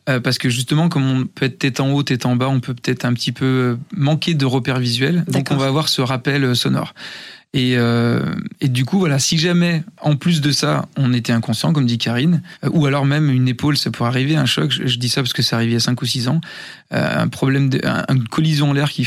euh, 0.10 0.20
parce 0.20 0.38
que 0.38 0.48
justement, 0.50 0.90
comme 0.90 1.10
on 1.10 1.26
peut 1.26 1.46
être 1.46 1.58
tête 1.60 1.80
en 1.80 1.90
haut, 1.92 2.04
tête 2.04 2.26
en 2.26 2.36
bas, 2.36 2.48
on 2.50 2.60
peut 2.60 2.74
peut-être 2.76 3.04
un 3.06 3.14
petit 3.14 3.32
peu 3.32 3.46
euh, 3.46 3.76
manquer 3.98 4.36
de 4.36 4.46
repères 4.46 4.80
visuels. 4.80 5.26
Donc 5.28 5.48
on 5.52 5.58
va 5.58 5.66
avoir 5.66 5.90
ce 5.90 6.02
rappel 6.02 6.44
euh, 6.44 6.54
sonore. 6.56 6.94
Et, 7.56 7.78
euh, 7.78 8.22
et 8.62 8.68
du 8.68 8.86
coup, 8.86 9.00
voilà, 9.00 9.18
si 9.18 9.40
jamais, 9.40 9.82
en 10.04 10.16
plus 10.16 10.40
de 10.40 10.52
ça, 10.52 10.86
on 10.98 11.14
était 11.14 11.34
inconscient, 11.34 11.74
comme 11.74 11.88
dit 11.88 11.98
Karine, 11.98 12.44
euh, 12.64 12.70
ou 12.74 12.86
alors 12.86 13.06
même 13.10 13.30
une 13.30 13.48
épaule, 13.50 13.78
ça 13.78 13.92
pourrait 13.92 14.10
arriver, 14.10 14.36
un 14.38 14.46
choc, 14.46 14.72
je, 14.72 14.88
je 14.88 14.98
dis 14.98 15.10
ça 15.10 15.22
parce 15.22 15.34
que 15.34 15.42
ça 15.42 15.58
arrivait 15.58 15.72
il 15.72 15.74
y 15.74 15.78
a 15.78 15.82
5 15.82 16.02
ou 16.02 16.06
6 16.06 16.28
ans, 16.30 16.40
euh, 16.94 17.22
un 17.24 17.28
problème, 17.28 17.70
de, 17.70 17.82
un- 17.86 18.06
une 18.14 18.28
collision 18.28 18.70
en 18.70 18.74
l'air 18.74 18.90
qui, 18.92 19.06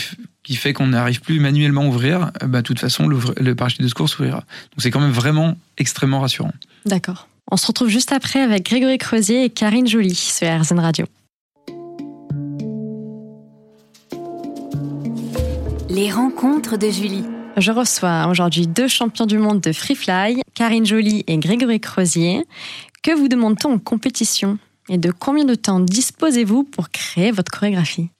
fait 0.57 0.73
qu'on 0.75 0.89
n'arrive 0.89 1.21
plus 1.23 1.41
manuellement 1.41 1.83
à 1.83 1.87
ouvrir, 1.87 2.31
euh, 2.43 2.47
bah, 2.47 2.59
de 2.59 2.67
toute 2.67 2.79
façon, 2.81 3.09
le 3.09 3.55
parachute 3.55 3.81
de 3.81 3.89
secours 3.89 4.09
s'ouvrira. 4.11 4.39
Donc 4.41 4.79
c'est 4.81 4.91
quand 4.91 5.01
même 5.01 5.11
vraiment 5.13 5.57
extrêmement 5.79 6.21
rassurant. 6.21 6.53
D'accord. 6.85 7.29
On 7.51 7.57
se 7.57 7.67
retrouve 7.67 7.89
juste 7.89 8.13
après 8.13 8.41
avec 8.41 8.65
Grégory 8.67 8.99
Creusier 8.99 9.45
et 9.45 9.51
Karine 9.51 9.87
Joly 9.87 10.15
sur 10.15 10.47
RZN 10.49 10.79
Radio. 10.81 11.07
Les 15.91 16.11
rencontres 16.11 16.77
de 16.79 16.89
Julie. 16.89 17.25
Je 17.59 17.71
reçois 17.71 18.27
aujourd'hui 18.29 18.67
deux 18.67 18.89
champions 18.89 19.27
du 19.27 19.37
monde 19.37 19.61
de 19.61 19.73
free 19.73 19.95
fly, 19.95 20.41
Karine 20.55 20.87
Joly 20.87 21.23
et 21.27 21.37
Grégory 21.37 21.81
Creusier. 21.81 22.45
Que 23.03 23.11
vous 23.11 23.27
demande-t-on 23.27 23.73
en 23.73 23.79
compétition 23.81 24.59
Et 24.89 24.97
de 24.97 25.11
combien 25.11 25.45
de 25.45 25.57
temps 25.57 25.81
disposez-vous 25.81 26.63
pour 26.63 26.91
créer 26.91 27.33
votre 27.33 27.51
chorégraphie? 27.51 28.11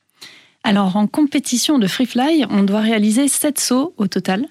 Alors 0.65 0.97
en 0.97 1.07
compétition 1.07 1.79
de 1.79 1.87
free 1.87 2.07
fly, 2.07 2.45
on 2.51 2.65
doit 2.65 2.81
réaliser 2.81 3.29
7 3.29 3.61
sauts 3.61 3.95
au 3.97 4.09
total. 4.09 4.49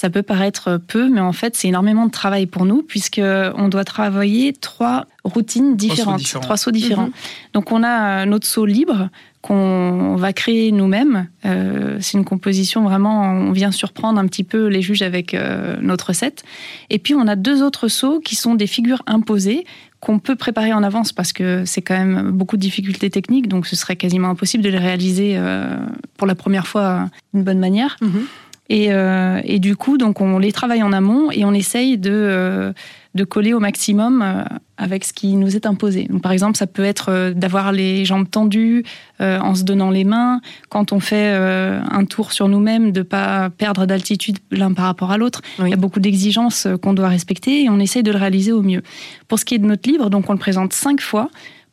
Ça 0.00 0.10
peut 0.10 0.22
paraître 0.22 0.80
peu, 0.86 1.08
mais 1.08 1.18
en 1.20 1.32
fait, 1.32 1.56
c'est 1.56 1.66
énormément 1.66 2.06
de 2.06 2.12
travail 2.12 2.46
pour 2.46 2.64
nous, 2.64 2.82
puisqu'on 2.82 3.68
doit 3.68 3.82
travailler 3.82 4.52
trois 4.52 5.06
routines 5.24 5.74
différentes, 5.74 6.22
trois 6.40 6.56
sauts 6.56 6.70
différents. 6.70 7.06
Mhm. 7.06 7.12
Donc, 7.52 7.72
on 7.72 7.82
a 7.82 8.24
notre 8.24 8.46
saut 8.46 8.64
libre 8.64 9.08
qu'on 9.42 10.14
va 10.14 10.32
créer 10.32 10.70
nous-mêmes. 10.70 11.26
Euh, 11.46 11.98
c'est 12.00 12.16
une 12.16 12.24
composition 12.24 12.84
vraiment, 12.84 13.22
on 13.22 13.50
vient 13.50 13.72
surprendre 13.72 14.20
un 14.20 14.28
petit 14.28 14.44
peu 14.44 14.68
les 14.68 14.82
juges 14.82 15.02
avec 15.02 15.34
euh, 15.34 15.76
notre 15.80 16.10
recette. 16.10 16.44
Et 16.90 17.00
puis, 17.00 17.16
on 17.16 17.26
a 17.26 17.34
deux 17.34 17.64
autres 17.64 17.88
sauts 17.88 18.20
qui 18.20 18.36
sont 18.36 18.54
des 18.54 18.68
figures 18.68 19.02
imposées 19.08 19.64
qu'on 19.98 20.20
peut 20.20 20.36
préparer 20.36 20.72
en 20.72 20.84
avance 20.84 21.12
parce 21.12 21.32
que 21.32 21.64
c'est 21.64 21.82
quand 21.82 21.98
même 21.98 22.30
beaucoup 22.30 22.56
de 22.56 22.62
difficultés 22.62 23.10
techniques, 23.10 23.48
donc 23.48 23.66
ce 23.66 23.74
serait 23.74 23.96
quasiment 23.96 24.28
impossible 24.28 24.62
de 24.62 24.68
les 24.68 24.78
réaliser 24.78 25.34
euh, 25.36 25.76
pour 26.16 26.28
la 26.28 26.36
première 26.36 26.68
fois 26.68 27.06
d'une 27.34 27.42
bonne 27.42 27.58
manière. 27.58 27.96
Mhm. 28.00 28.26
Et, 28.70 28.92
euh, 28.92 29.40
et, 29.44 29.58
du 29.60 29.76
coup, 29.76 29.96
donc 29.96 30.20
on 30.20 30.38
les 30.38 30.52
travaille 30.52 30.82
en 30.82 30.92
amont 30.92 31.30
et 31.30 31.44
on 31.46 31.54
essaye 31.54 31.96
de, 31.96 32.10
euh, 32.12 32.72
de 33.14 33.24
coller 33.24 33.54
au 33.54 33.60
maximum 33.60 34.20
euh, 34.20 34.44
avec 34.76 35.04
ce 35.04 35.14
qui 35.14 35.36
nous 35.36 35.56
est 35.56 35.64
imposé. 35.64 36.04
Donc, 36.04 36.20
par 36.20 36.32
exemple, 36.32 36.58
ça 36.58 36.66
peut 36.66 36.84
être 36.84 37.32
d'avoir 37.34 37.72
les 37.72 38.04
jambes 38.04 38.30
tendues 38.30 38.84
en 39.20 39.56
se 39.56 39.64
donnant 39.64 39.90
les 39.90 40.04
mains. 40.04 40.40
Quand 40.68 40.92
on 40.92 41.00
fait 41.00 41.34
un 41.34 42.04
tour 42.04 42.30
sur 42.30 42.46
nous-mêmes, 42.46 42.92
de 42.92 43.02
pas 43.02 43.50
perdre 43.50 43.86
d'altitude 43.86 44.38
l'un 44.52 44.72
par 44.72 44.84
rapport 44.84 45.10
à 45.10 45.18
l'autre. 45.18 45.42
Il 45.58 45.68
y 45.68 45.72
a 45.72 45.76
beaucoup 45.76 45.98
d'exigences 45.98 46.68
qu'on 46.80 46.92
doit 46.92 47.08
respecter 47.08 47.64
et 47.64 47.68
on 47.68 47.80
essaye 47.80 48.04
de 48.04 48.12
le 48.12 48.18
réaliser 48.18 48.52
au 48.52 48.62
mieux. 48.62 48.82
Pour 49.26 49.40
ce 49.40 49.44
qui 49.44 49.56
est 49.56 49.58
de 49.58 49.66
notre 49.66 49.90
livre, 49.90 50.10
donc 50.10 50.30
on 50.30 50.32
le 50.32 50.38
présente 50.38 50.72
cinq 50.72 51.00
fois 51.00 51.28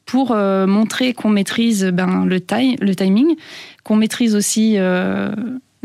pour 0.07 0.35
montrer 0.35 1.13
qu'on 1.13 1.29
maîtrise 1.29 1.85
ben, 1.85 2.25
le, 2.25 2.39
taille, 2.39 2.75
le 2.81 2.95
timing, 2.95 3.35
qu'on 3.83 3.97
maîtrise 3.97 4.35
aussi 4.35 4.77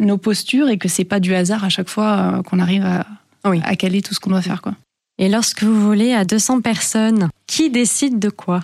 nos 0.01 0.19
postures 0.19 0.69
et 0.69 0.79
que 0.79 0.89
c'est 0.89 1.05
pas 1.05 1.21
du 1.21 1.35
hasard 1.35 1.65
à 1.65 1.69
chaque 1.69 1.89
fois 1.89 2.39
euh, 2.39 2.43
qu'on 2.43 2.59
arrive 2.59 2.85
à, 2.85 3.07
à 3.45 3.77
caler 3.77 4.03
tout 4.03 4.15
ce 4.15 4.21
qu'on 4.21 4.31
doit 4.31 4.43
faire. 4.43 4.63
Quoi. 4.63 4.75
Et 5.19 5.29
lorsque 5.29 5.63
vous 5.63 5.81
volez 5.81 6.13
à 6.13 6.25
200 6.25 6.61
personnes, 6.63 7.29
qui 7.47 7.71
décide 7.71 8.19
de 8.19 8.31
quoi? 8.31 8.61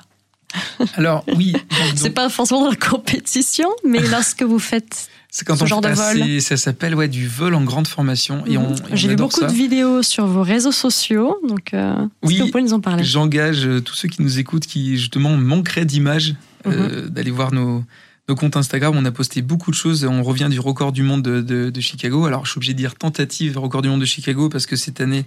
Alors 0.97 1.25
oui. 1.37 1.55
c'est 1.97 2.11
pas 2.11 2.29
forcément 2.29 2.63
dans 2.63 2.71
la 2.71 2.77
compétition, 2.77 3.69
mais 3.87 4.01
lorsque 4.01 4.43
vous 4.43 4.59
faites 4.59 5.09
quand 5.45 5.57
ce 5.57 5.67
genre 5.67 5.81
de 5.81 5.89
vol. 5.89 6.41
Ça 6.41 6.57
s'appelle 6.57 6.95
ouais, 6.95 7.09
du 7.09 7.27
vol 7.27 7.55
en 7.55 7.63
grande 7.63 7.87
formation. 7.87 8.45
et. 8.47 8.57
J'ai 8.93 9.09
vu 9.09 9.17
beaucoup 9.17 9.43
de 9.45 9.53
vidéos 9.53 10.03
sur 10.03 10.27
vos 10.27 10.43
réseaux 10.43 10.73
sociaux, 10.73 11.39
donc 11.47 11.75
euh, 11.75 11.95
oui, 12.23 12.39
vous 12.39 12.49
pouvez 12.49 12.63
nous 12.63 12.73
en 12.73 12.81
parler? 12.81 13.05
J'engage 13.05 13.67
euh, 13.67 13.81
tous 13.81 13.95
ceux 13.95 14.09
qui 14.09 14.23
nous 14.23 14.39
écoutent 14.39 14.67
qui 14.67 14.97
justement 14.97 15.37
manqueraient 15.37 15.85
d'images 15.85 16.35
mhm. 16.65 17.09
d'aller 17.09 17.31
voir 17.31 17.53
nos, 17.53 17.85
nos 18.29 18.35
comptes 18.35 18.57
Instagram, 18.57 18.95
on 18.97 19.05
a 19.05 19.13
posté 19.13 19.43
beaucoup 19.43 19.71
de 19.71 19.77
choses. 19.77 20.05
On 20.05 20.23
revient 20.23 20.49
du 20.51 20.59
record 20.59 20.93
du 20.93 21.03
monde 21.03 21.23
de, 21.23 21.81
Chicago. 21.81 22.27
Alors, 22.27 22.45
je 22.45 22.51
suis 22.51 22.59
obligé 22.59 22.73
de 22.73 22.79
dire 22.79 22.97
tentative 22.97 23.59
record 23.59 23.83
du 23.83 23.89
monde 23.89 24.01
de 24.01 24.07
Chicago 24.07 24.49
parce 24.49 24.67
que 24.67 24.75
cette 24.75 25.01
année, 25.01 25.25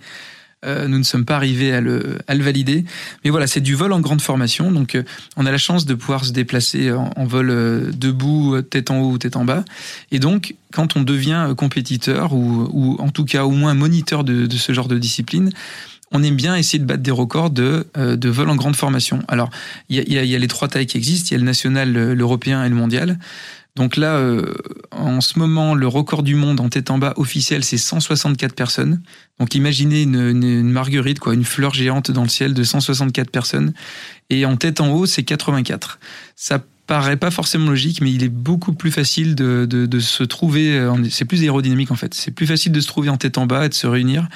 euh, 0.66 0.90
nous 0.90 0.98
ne 0.98 1.04
sommes 1.04 1.24
pas 1.24 1.38
arrivés 1.38 1.72
à 1.72 1.80
le, 1.80 2.18
valider. 2.28 2.84
Mais 3.24 3.30
voilà, 3.30 3.48
c'est 3.48 3.62
du 3.62 3.76
vol 3.76 3.94
en 3.94 4.02
grande 4.02 4.22
formation. 4.22 4.72
Donc, 4.72 4.96
euh, 4.96 5.04
on 5.38 5.46
a 5.46 5.52
la 5.52 5.58
chance 5.58 5.86
de 5.86 5.94
pouvoir 5.94 6.26
se 6.26 6.34
déplacer 6.34 6.92
en, 6.92 7.26
vol 7.26 7.50
euh, 7.50 7.92
debout, 7.94 8.62
tête 8.62 8.92
en 8.92 9.00
haut 9.00 9.12
ou 9.12 9.18
tête 9.18 9.38
en 9.38 9.46
bas. 9.46 9.64
Et 10.12 10.20
donc, 10.20 10.56
quand 10.74 10.98
on 10.98 11.02
devient 11.02 11.54
compétiteur 11.56 12.34
ou, 12.34 12.98
en 13.00 13.10
tout 13.12 13.24
cas 13.24 13.46
au 13.46 13.52
moins 13.52 13.74
moniteur 13.76 14.26
de, 14.26 14.46
de 14.46 14.58
ce 14.58 14.74
genre 14.74 14.90
de 14.90 14.98
discipline, 14.98 15.52
on 16.12 16.24
aime 16.24 16.36
bien 16.36 16.56
essayer 16.56 16.80
de 16.80 16.86
battre 16.86 17.04
des 17.04 17.12
records 17.12 17.50
de, 17.50 17.88
euh, 17.98 18.16
de 18.16 18.30
vol 18.30 18.50
en 18.50 18.56
grande 18.56 18.76
formation. 18.76 19.20
Alors, 19.28 19.50
il 19.90 19.98
y 19.98 20.18
a, 20.18 20.24
y 20.24 20.36
a, 20.36 20.40
les 20.40 20.48
trois 20.48 20.68
tailles 20.68 20.88
qui 20.88 20.98
existent, 20.98 21.30
il 21.30 21.34
y 21.34 21.36
a 21.36 21.40
le 21.40 21.46
national, 21.46 21.94
l'européen 22.14 22.64
et 22.64 22.70
le 22.70 22.76
mondial. 22.76 23.20
Donc 23.76 23.96
là, 23.96 24.16
euh, 24.16 24.56
en 24.92 25.22
ce 25.22 25.40
moment, 25.40 25.74
le 25.74 25.88
record 25.88 26.24
du 26.24 26.36
monde 26.36 26.60
en 26.60 26.70
tête 26.70 26.92
en 26.92 26.98
bas 26.98 27.14
officiel, 27.16 27.64
c'est 27.64 27.78
164 27.78 28.54
personnes. 28.54 29.02
Donc 29.40 29.56
imaginez 29.56 30.02
une, 30.02 30.20
une, 30.20 30.70
marguerite, 30.70 31.20
quoi, 31.20 31.34
une 31.34 31.46
fleur 31.46 31.74
géante 31.74 32.12
dans 32.12 32.24
le 32.24 32.30
ciel 32.30 32.54
de 32.54 32.64
164 32.64 33.32
personnes. 33.32 33.74
Et 34.30 34.46
en 34.46 34.58
tête 34.58 34.82
en 34.82 34.90
haut, 34.92 35.06
c'est 35.06 35.24
84. 35.24 36.00
Ça 36.36 36.60
paraît 36.88 37.18
pas 37.18 37.32
forcément 37.32 37.70
logique, 37.70 38.02
mais 38.02 38.12
il 38.12 38.24
est 38.24 38.30
beaucoup 38.30 38.74
plus 38.74 38.92
facile 38.92 39.36
de, 39.36 39.66
de, 39.70 39.86
de 39.86 40.00
se 40.00 40.24
trouver. 40.24 40.78
Euh, 40.78 40.92
c'est 41.10 41.26
plus 41.26 41.44
aérodynamique 41.44 41.92
en 41.92 41.96
fait. 41.96 42.14
C'est 42.16 42.32
plus 42.32 42.48
facile 42.48 42.72
de 42.72 42.82
se 42.82 42.88
trouver 42.88 43.10
en 43.10 43.18
tête 43.18 43.38
en 43.38 43.46
bas 43.46 43.68
et 43.68 43.70
de 43.70 43.76
se 43.76 43.88
réunir 43.88 44.28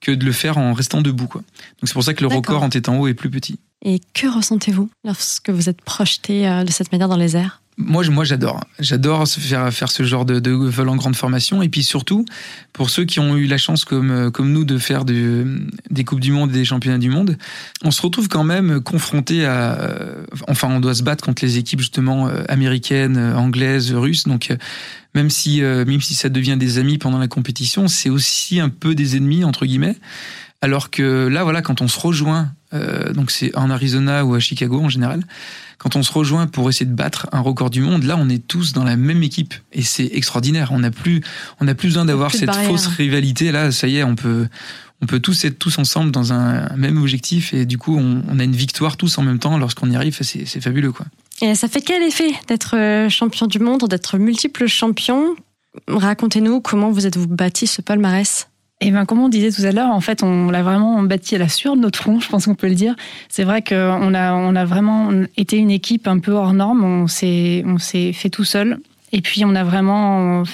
que 0.00 0.12
de 0.12 0.24
le 0.24 0.32
faire 0.32 0.58
en 0.58 0.72
restant 0.72 1.02
debout. 1.02 1.26
Quoi. 1.26 1.40
Donc 1.42 1.88
c'est 1.88 1.92
pour 1.92 2.04
ça 2.04 2.14
que 2.14 2.22
le 2.22 2.28
record 2.28 2.62
en 2.62 2.68
tête 2.68 2.88
en 2.88 2.98
haut 2.98 3.08
est 3.08 3.14
plus 3.14 3.30
petit. 3.30 3.58
Et 3.84 4.00
que 4.14 4.26
ressentez-vous 4.26 4.90
lorsque 5.04 5.50
vous 5.50 5.68
êtes 5.68 5.82
projeté 5.82 6.48
euh, 6.48 6.64
de 6.64 6.72
cette 6.72 6.90
manière 6.90 7.08
dans 7.08 7.16
les 7.16 7.36
airs? 7.36 7.62
Moi, 7.80 8.02
moi 8.10 8.24
j'adore. 8.24 8.60
J'adore 8.80 9.28
faire, 9.28 9.72
faire 9.72 9.88
ce 9.88 10.02
genre 10.02 10.24
de, 10.24 10.50
vol 10.50 10.88
en 10.88 10.96
grande 10.96 11.14
formation. 11.14 11.62
Et 11.62 11.68
puis 11.68 11.84
surtout, 11.84 12.24
pour 12.72 12.90
ceux 12.90 13.04
qui 13.04 13.20
ont 13.20 13.36
eu 13.36 13.46
la 13.46 13.56
chance, 13.56 13.84
comme, 13.84 14.32
comme 14.32 14.52
nous, 14.52 14.64
de 14.64 14.78
faire 14.78 15.04
des 15.04 16.04
Coupes 16.04 16.18
du 16.18 16.32
Monde 16.32 16.50
et 16.50 16.54
des 16.54 16.64
Championnats 16.64 16.98
du 16.98 17.08
Monde, 17.08 17.38
on 17.84 17.92
se 17.92 18.02
retrouve 18.02 18.26
quand 18.26 18.42
même 18.42 18.80
confronté 18.80 19.46
à. 19.46 19.78
Euh, 19.78 20.24
enfin, 20.48 20.66
on 20.72 20.80
doit 20.80 20.96
se 20.96 21.04
battre 21.04 21.24
contre 21.24 21.44
les 21.44 21.58
équipes, 21.58 21.78
justement, 21.78 22.26
euh, 22.26 22.42
américaines, 22.48 23.16
anglaises, 23.16 23.92
russes. 23.92 24.24
Donc, 24.24 24.52
même 25.14 25.30
si, 25.30 25.60
même 25.60 26.00
si 26.00 26.14
ça 26.14 26.30
devient 26.30 26.56
des 26.58 26.78
amis 26.78 26.98
pendant 26.98 27.18
la 27.18 27.28
compétition, 27.28 27.86
c'est 27.86 28.10
aussi 28.10 28.58
un 28.58 28.70
peu 28.70 28.96
des 28.96 29.16
ennemis, 29.16 29.44
entre 29.44 29.66
guillemets. 29.66 29.96
Alors 30.60 30.90
que 30.90 31.28
là, 31.28 31.44
voilà, 31.44 31.62
quand 31.62 31.80
on 31.80 31.88
se 31.88 31.98
rejoint, 31.98 32.52
euh, 32.74 33.12
donc 33.12 33.30
c'est 33.30 33.56
en 33.56 33.70
Arizona 33.70 34.24
ou 34.24 34.34
à 34.34 34.40
Chicago 34.40 34.80
en 34.80 34.88
général, 34.88 35.22
quand 35.78 35.94
on 35.94 36.02
se 36.02 36.12
rejoint 36.12 36.46
pour 36.46 36.68
essayer 36.68 36.86
de 36.86 36.94
battre 36.94 37.28
un 37.32 37.40
record 37.40 37.70
du 37.70 37.80
monde, 37.80 38.02
là, 38.02 38.16
on 38.18 38.28
est 38.28 38.46
tous 38.46 38.72
dans 38.72 38.84
la 38.84 38.96
même 38.96 39.22
équipe 39.22 39.54
et 39.72 39.82
c'est 39.82 40.10
extraordinaire. 40.12 40.72
On 40.72 40.80
n'a 40.80 40.90
plus, 40.90 41.22
on 41.60 41.64
n'a 41.64 41.74
plus 41.74 41.88
besoin 41.88 42.04
d'avoir 42.04 42.32
cette 42.32 42.52
fausse 42.52 42.88
rivalité. 42.88 43.52
Là, 43.52 43.70
ça 43.70 43.86
y 43.86 43.96
est, 43.96 44.02
on 44.02 44.16
peut, 44.16 44.48
on 45.00 45.06
peut 45.06 45.20
tous 45.20 45.44
être 45.44 45.58
tous 45.58 45.78
ensemble 45.78 46.10
dans 46.10 46.32
un 46.32 46.74
même 46.76 46.98
objectif 46.98 47.54
et 47.54 47.64
du 47.64 47.78
coup, 47.78 47.96
on, 47.96 48.22
on 48.28 48.40
a 48.40 48.44
une 48.44 48.56
victoire 48.56 48.96
tous 48.96 49.18
en 49.18 49.22
même 49.22 49.38
temps 49.38 49.56
lorsqu'on 49.56 49.88
y 49.90 49.96
arrive. 49.96 50.18
C'est 50.20 50.60
fabuleux, 50.60 50.90
quoi. 50.90 51.06
Et 51.40 51.54
ça 51.54 51.68
fait 51.68 51.80
quel 51.80 52.02
effet 52.02 52.32
d'être 52.48 52.76
euh, 52.76 53.08
champion 53.08 53.46
du 53.46 53.60
monde, 53.60 53.86
d'être 53.88 54.18
multiple 54.18 54.66
champion? 54.66 55.36
Racontez-nous 55.86 56.60
comment 56.60 56.90
vous 56.90 57.06
êtes-vous 57.06 57.28
bâti 57.28 57.68
ce 57.68 57.82
palmarès? 57.82 58.48
Et 58.80 58.88
eh 58.88 58.90
ben, 58.92 59.06
comme 59.06 59.18
on 59.18 59.28
disait 59.28 59.50
tout 59.50 59.66
à 59.66 59.72
l'heure, 59.72 59.90
en 59.90 60.00
fait, 60.00 60.22
on 60.22 60.50
l'a 60.50 60.62
vraiment 60.62 61.02
bâti 61.02 61.34
à 61.34 61.38
la 61.38 61.48
sueur 61.48 61.74
de 61.74 61.80
notre 61.80 61.98
front, 61.98 62.20
je 62.20 62.28
pense 62.28 62.44
qu'on 62.44 62.54
peut 62.54 62.68
le 62.68 62.76
dire. 62.76 62.94
C'est 63.28 63.42
vrai 63.42 63.60
qu'on 63.60 64.14
a, 64.14 64.34
on 64.34 64.54
a 64.54 64.64
vraiment 64.64 65.10
été 65.36 65.56
une 65.56 65.72
équipe 65.72 66.06
un 66.06 66.20
peu 66.20 66.30
hors 66.30 66.52
norme. 66.52 66.84
On 66.84 67.08
s'est, 67.08 67.64
on 67.66 67.78
s'est 67.78 68.12
fait 68.12 68.30
tout 68.30 68.44
seul. 68.44 68.78
Et 69.10 69.20
puis, 69.20 69.44
on 69.44 69.56
a 69.56 69.64
vraiment 69.64 70.44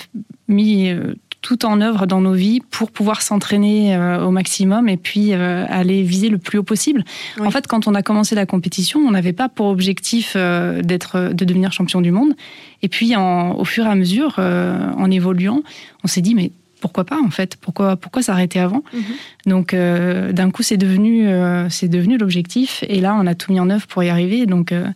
mis 0.48 0.88
euh, 0.88 1.16
tout 1.42 1.66
en 1.66 1.82
œuvre 1.82 2.06
dans 2.06 2.22
nos 2.22 2.32
vies 2.32 2.62
pour 2.70 2.90
pouvoir 2.90 3.20
s'entraîner 3.20 3.94
euh, 3.94 4.24
au 4.24 4.30
maximum 4.30 4.88
et 4.88 4.96
puis 4.96 5.34
euh, 5.34 5.66
aller 5.68 6.02
viser 6.02 6.30
le 6.30 6.38
plus 6.38 6.56
haut 6.56 6.62
possible. 6.62 7.04
En 7.38 7.50
fait, 7.50 7.66
quand 7.66 7.86
on 7.88 7.94
a 7.94 8.00
commencé 8.00 8.34
la 8.34 8.46
compétition, 8.46 9.00
on 9.00 9.10
n'avait 9.10 9.34
pas 9.34 9.50
pour 9.50 9.66
objectif 9.66 10.34
d'être, 10.34 11.34
de 11.34 11.44
devenir 11.44 11.72
champion 11.72 12.00
du 12.00 12.10
monde. 12.10 12.32
Et 12.80 12.88
puis, 12.88 13.16
en, 13.16 13.54
au 13.54 13.66
fur 13.66 13.84
et 13.84 13.90
à 13.90 13.94
mesure, 13.94 14.38
en 14.38 15.10
évoluant, 15.10 15.62
on 16.04 16.06
s'est 16.06 16.22
dit, 16.22 16.34
mais 16.34 16.52
pourquoi 16.84 17.04
pas 17.04 17.18
en 17.18 17.30
fait 17.30 17.56
Pourquoi 17.56 17.96
pourquoi 17.96 18.20
s'arrêter 18.20 18.60
avant? 18.60 18.84
Mhm. 18.92 19.02
Donc 19.46 19.72
euh, 19.72 20.32
d'un 20.32 20.50
coup 20.50 20.62
c'est 20.62 20.76
devenu 20.76 21.26
euh, 21.26 21.70
c'est 21.70 21.88
devenu 21.88 22.18
l'objectif 22.18 22.84
et 22.86 23.00
là 23.00 23.16
on 23.18 23.26
a 23.26 23.34
tout 23.34 23.50
mis 23.52 23.58
en 23.58 23.70
œuvre 23.70 23.86
pour 23.86 24.02
y 24.02 24.10
arriver. 24.10 24.44
Donc 24.44 24.70
euh, 24.70 24.86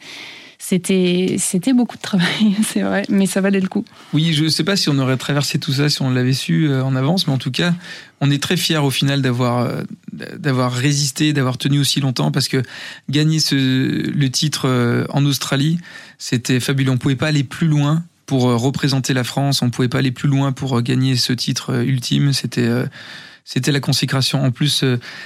c'était 0.59 1.37
c'était 1.39 1.73
beaucoup 1.73 1.97
de 1.97 2.03
travail, 2.03 2.57
c'est 2.63 2.83
vrai, 2.83 3.05
mais 3.09 3.25
ça 3.25 3.41
valait 3.41 3.61
le 3.61 3.69
coup. 3.69 3.87
Oui, 4.13 4.35
je 4.35 4.45
ne 4.45 4.49
sais 4.51 4.65
pas 4.65 4.77
si 4.77 4.91
on 4.91 4.99
aurait 4.99 5.17
traversé 5.17 5.59
tout 5.59 5.73
ça 5.73 5.89
si 5.89 6.03
on 6.03 6.11
l'avait 6.11 6.35
su 6.35 6.71
en 6.71 6.95
avance, 6.95 7.27
mais 7.27 7.33
en 7.33 7.39
tout 7.39 7.53
cas, 7.53 7.73
on 8.21 8.31
est 8.31 8.43
très 8.43 8.59
fiers 8.59 8.77
au 8.77 8.91
final 8.91 9.23
d'avoir 9.23 9.67
d'avoir 10.13 10.71
résisté, 10.71 11.33
d'avoir 11.33 11.57
tenu 11.57 11.81
aussi 11.81 12.01
longtemps, 12.01 12.31
parce 12.31 12.49
que 12.49 12.63
gagner 13.09 13.41
ce, 13.41 13.55
le 13.55 14.31
titre 14.31 15.07
en 15.09 15.25
Australie, 15.25 15.79
c'était 16.19 16.61
fabuleux. 16.61 16.91
On 16.91 16.99
pouvait 16.99 17.17
pas 17.17 17.29
aller 17.29 17.45
plus 17.45 17.67
loin 17.67 18.05
pour 18.29 18.49
euh, 18.49 18.57
représenter 18.57 19.15
la 19.15 19.25
France. 19.25 19.63
On 19.63 19.71
pouvait 19.71 19.89
pas 19.89 19.99
aller 19.99 20.13
plus 20.13 20.29
loin 20.29 20.53
pour 20.53 20.79
euh, 20.79 20.83
gagner 20.83 21.17
ce 21.17 21.33
titre 21.33 21.73
euh, 21.73 21.83
ultime. 21.83 22.33
C'était 22.33 22.69
c'était 23.45 23.73
la 23.73 23.81
consécration. 23.81 24.45
En 24.45 24.51
plus, 24.51 24.85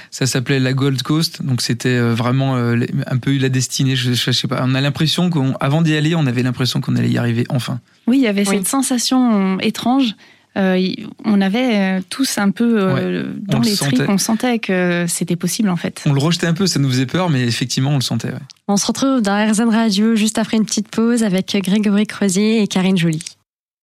ça 0.09 0.25
s'appelait 0.25 0.61
la 0.61 0.71
Gold 0.71 1.01
Coast, 1.03 1.43
donc 1.43 1.61
c'était 1.61 1.99
vraiment 1.99 2.55
un 2.55 3.17
peu 3.17 3.37
la 3.37 3.49
destinée. 3.49 3.97
Je, 3.97 4.13
je 4.13 4.31
sais 4.31 4.47
pas. 4.47 4.63
On 4.63 4.75
a 4.75 4.79
l'impression 4.79 5.29
qu'avant 5.29 5.81
d'y 5.81 5.93
aller, 5.93 6.15
on 6.15 6.25
avait 6.25 6.41
l'impression 6.41 6.79
qu'on 6.79 6.95
allait 6.95 7.09
y 7.09 7.17
arriver 7.17 7.43
enfin. 7.49 7.81
Oui, 8.07 8.19
il 8.19 8.23
y 8.23 8.27
avait 8.27 8.45
cette 8.45 8.65
sensation 8.65 9.59
étrange. 9.59 10.15
On 10.55 11.41
avait 11.41 12.01
tous 12.09 12.37
un 12.37 12.51
peu 12.51 13.25
dans 13.39 13.59
les 13.59 13.75
tripes, 13.75 14.03
on 14.07 14.17
sentait 14.17 14.59
que 14.59 15.05
c'était 15.07 15.35
possible 15.35 15.69
en 15.69 15.75
fait. 15.75 16.01
On 16.05 16.13
le 16.13 16.21
rejetait 16.21 16.47
un 16.47 16.53
peu, 16.53 16.67
ça 16.67 16.79
nous 16.79 16.89
faisait 16.89 17.05
peur, 17.05 17.29
mais 17.29 17.41
effectivement 17.43 17.91
on 17.91 17.95
le 17.95 18.01
sentait. 18.01 18.31
On 18.67 18.77
se 18.77 18.85
retrouve 18.85 19.21
dans 19.21 19.51
RZN 19.51 19.69
Radio 19.69 20.15
juste 20.15 20.37
après 20.37 20.57
une 20.57 20.65
petite 20.65 20.89
pause 20.89 21.23
avec 21.23 21.57
Grégory 21.63 22.05
Croisier 22.07 22.61
et 22.61 22.67
Karine 22.67 22.97
Joly. 22.97 23.23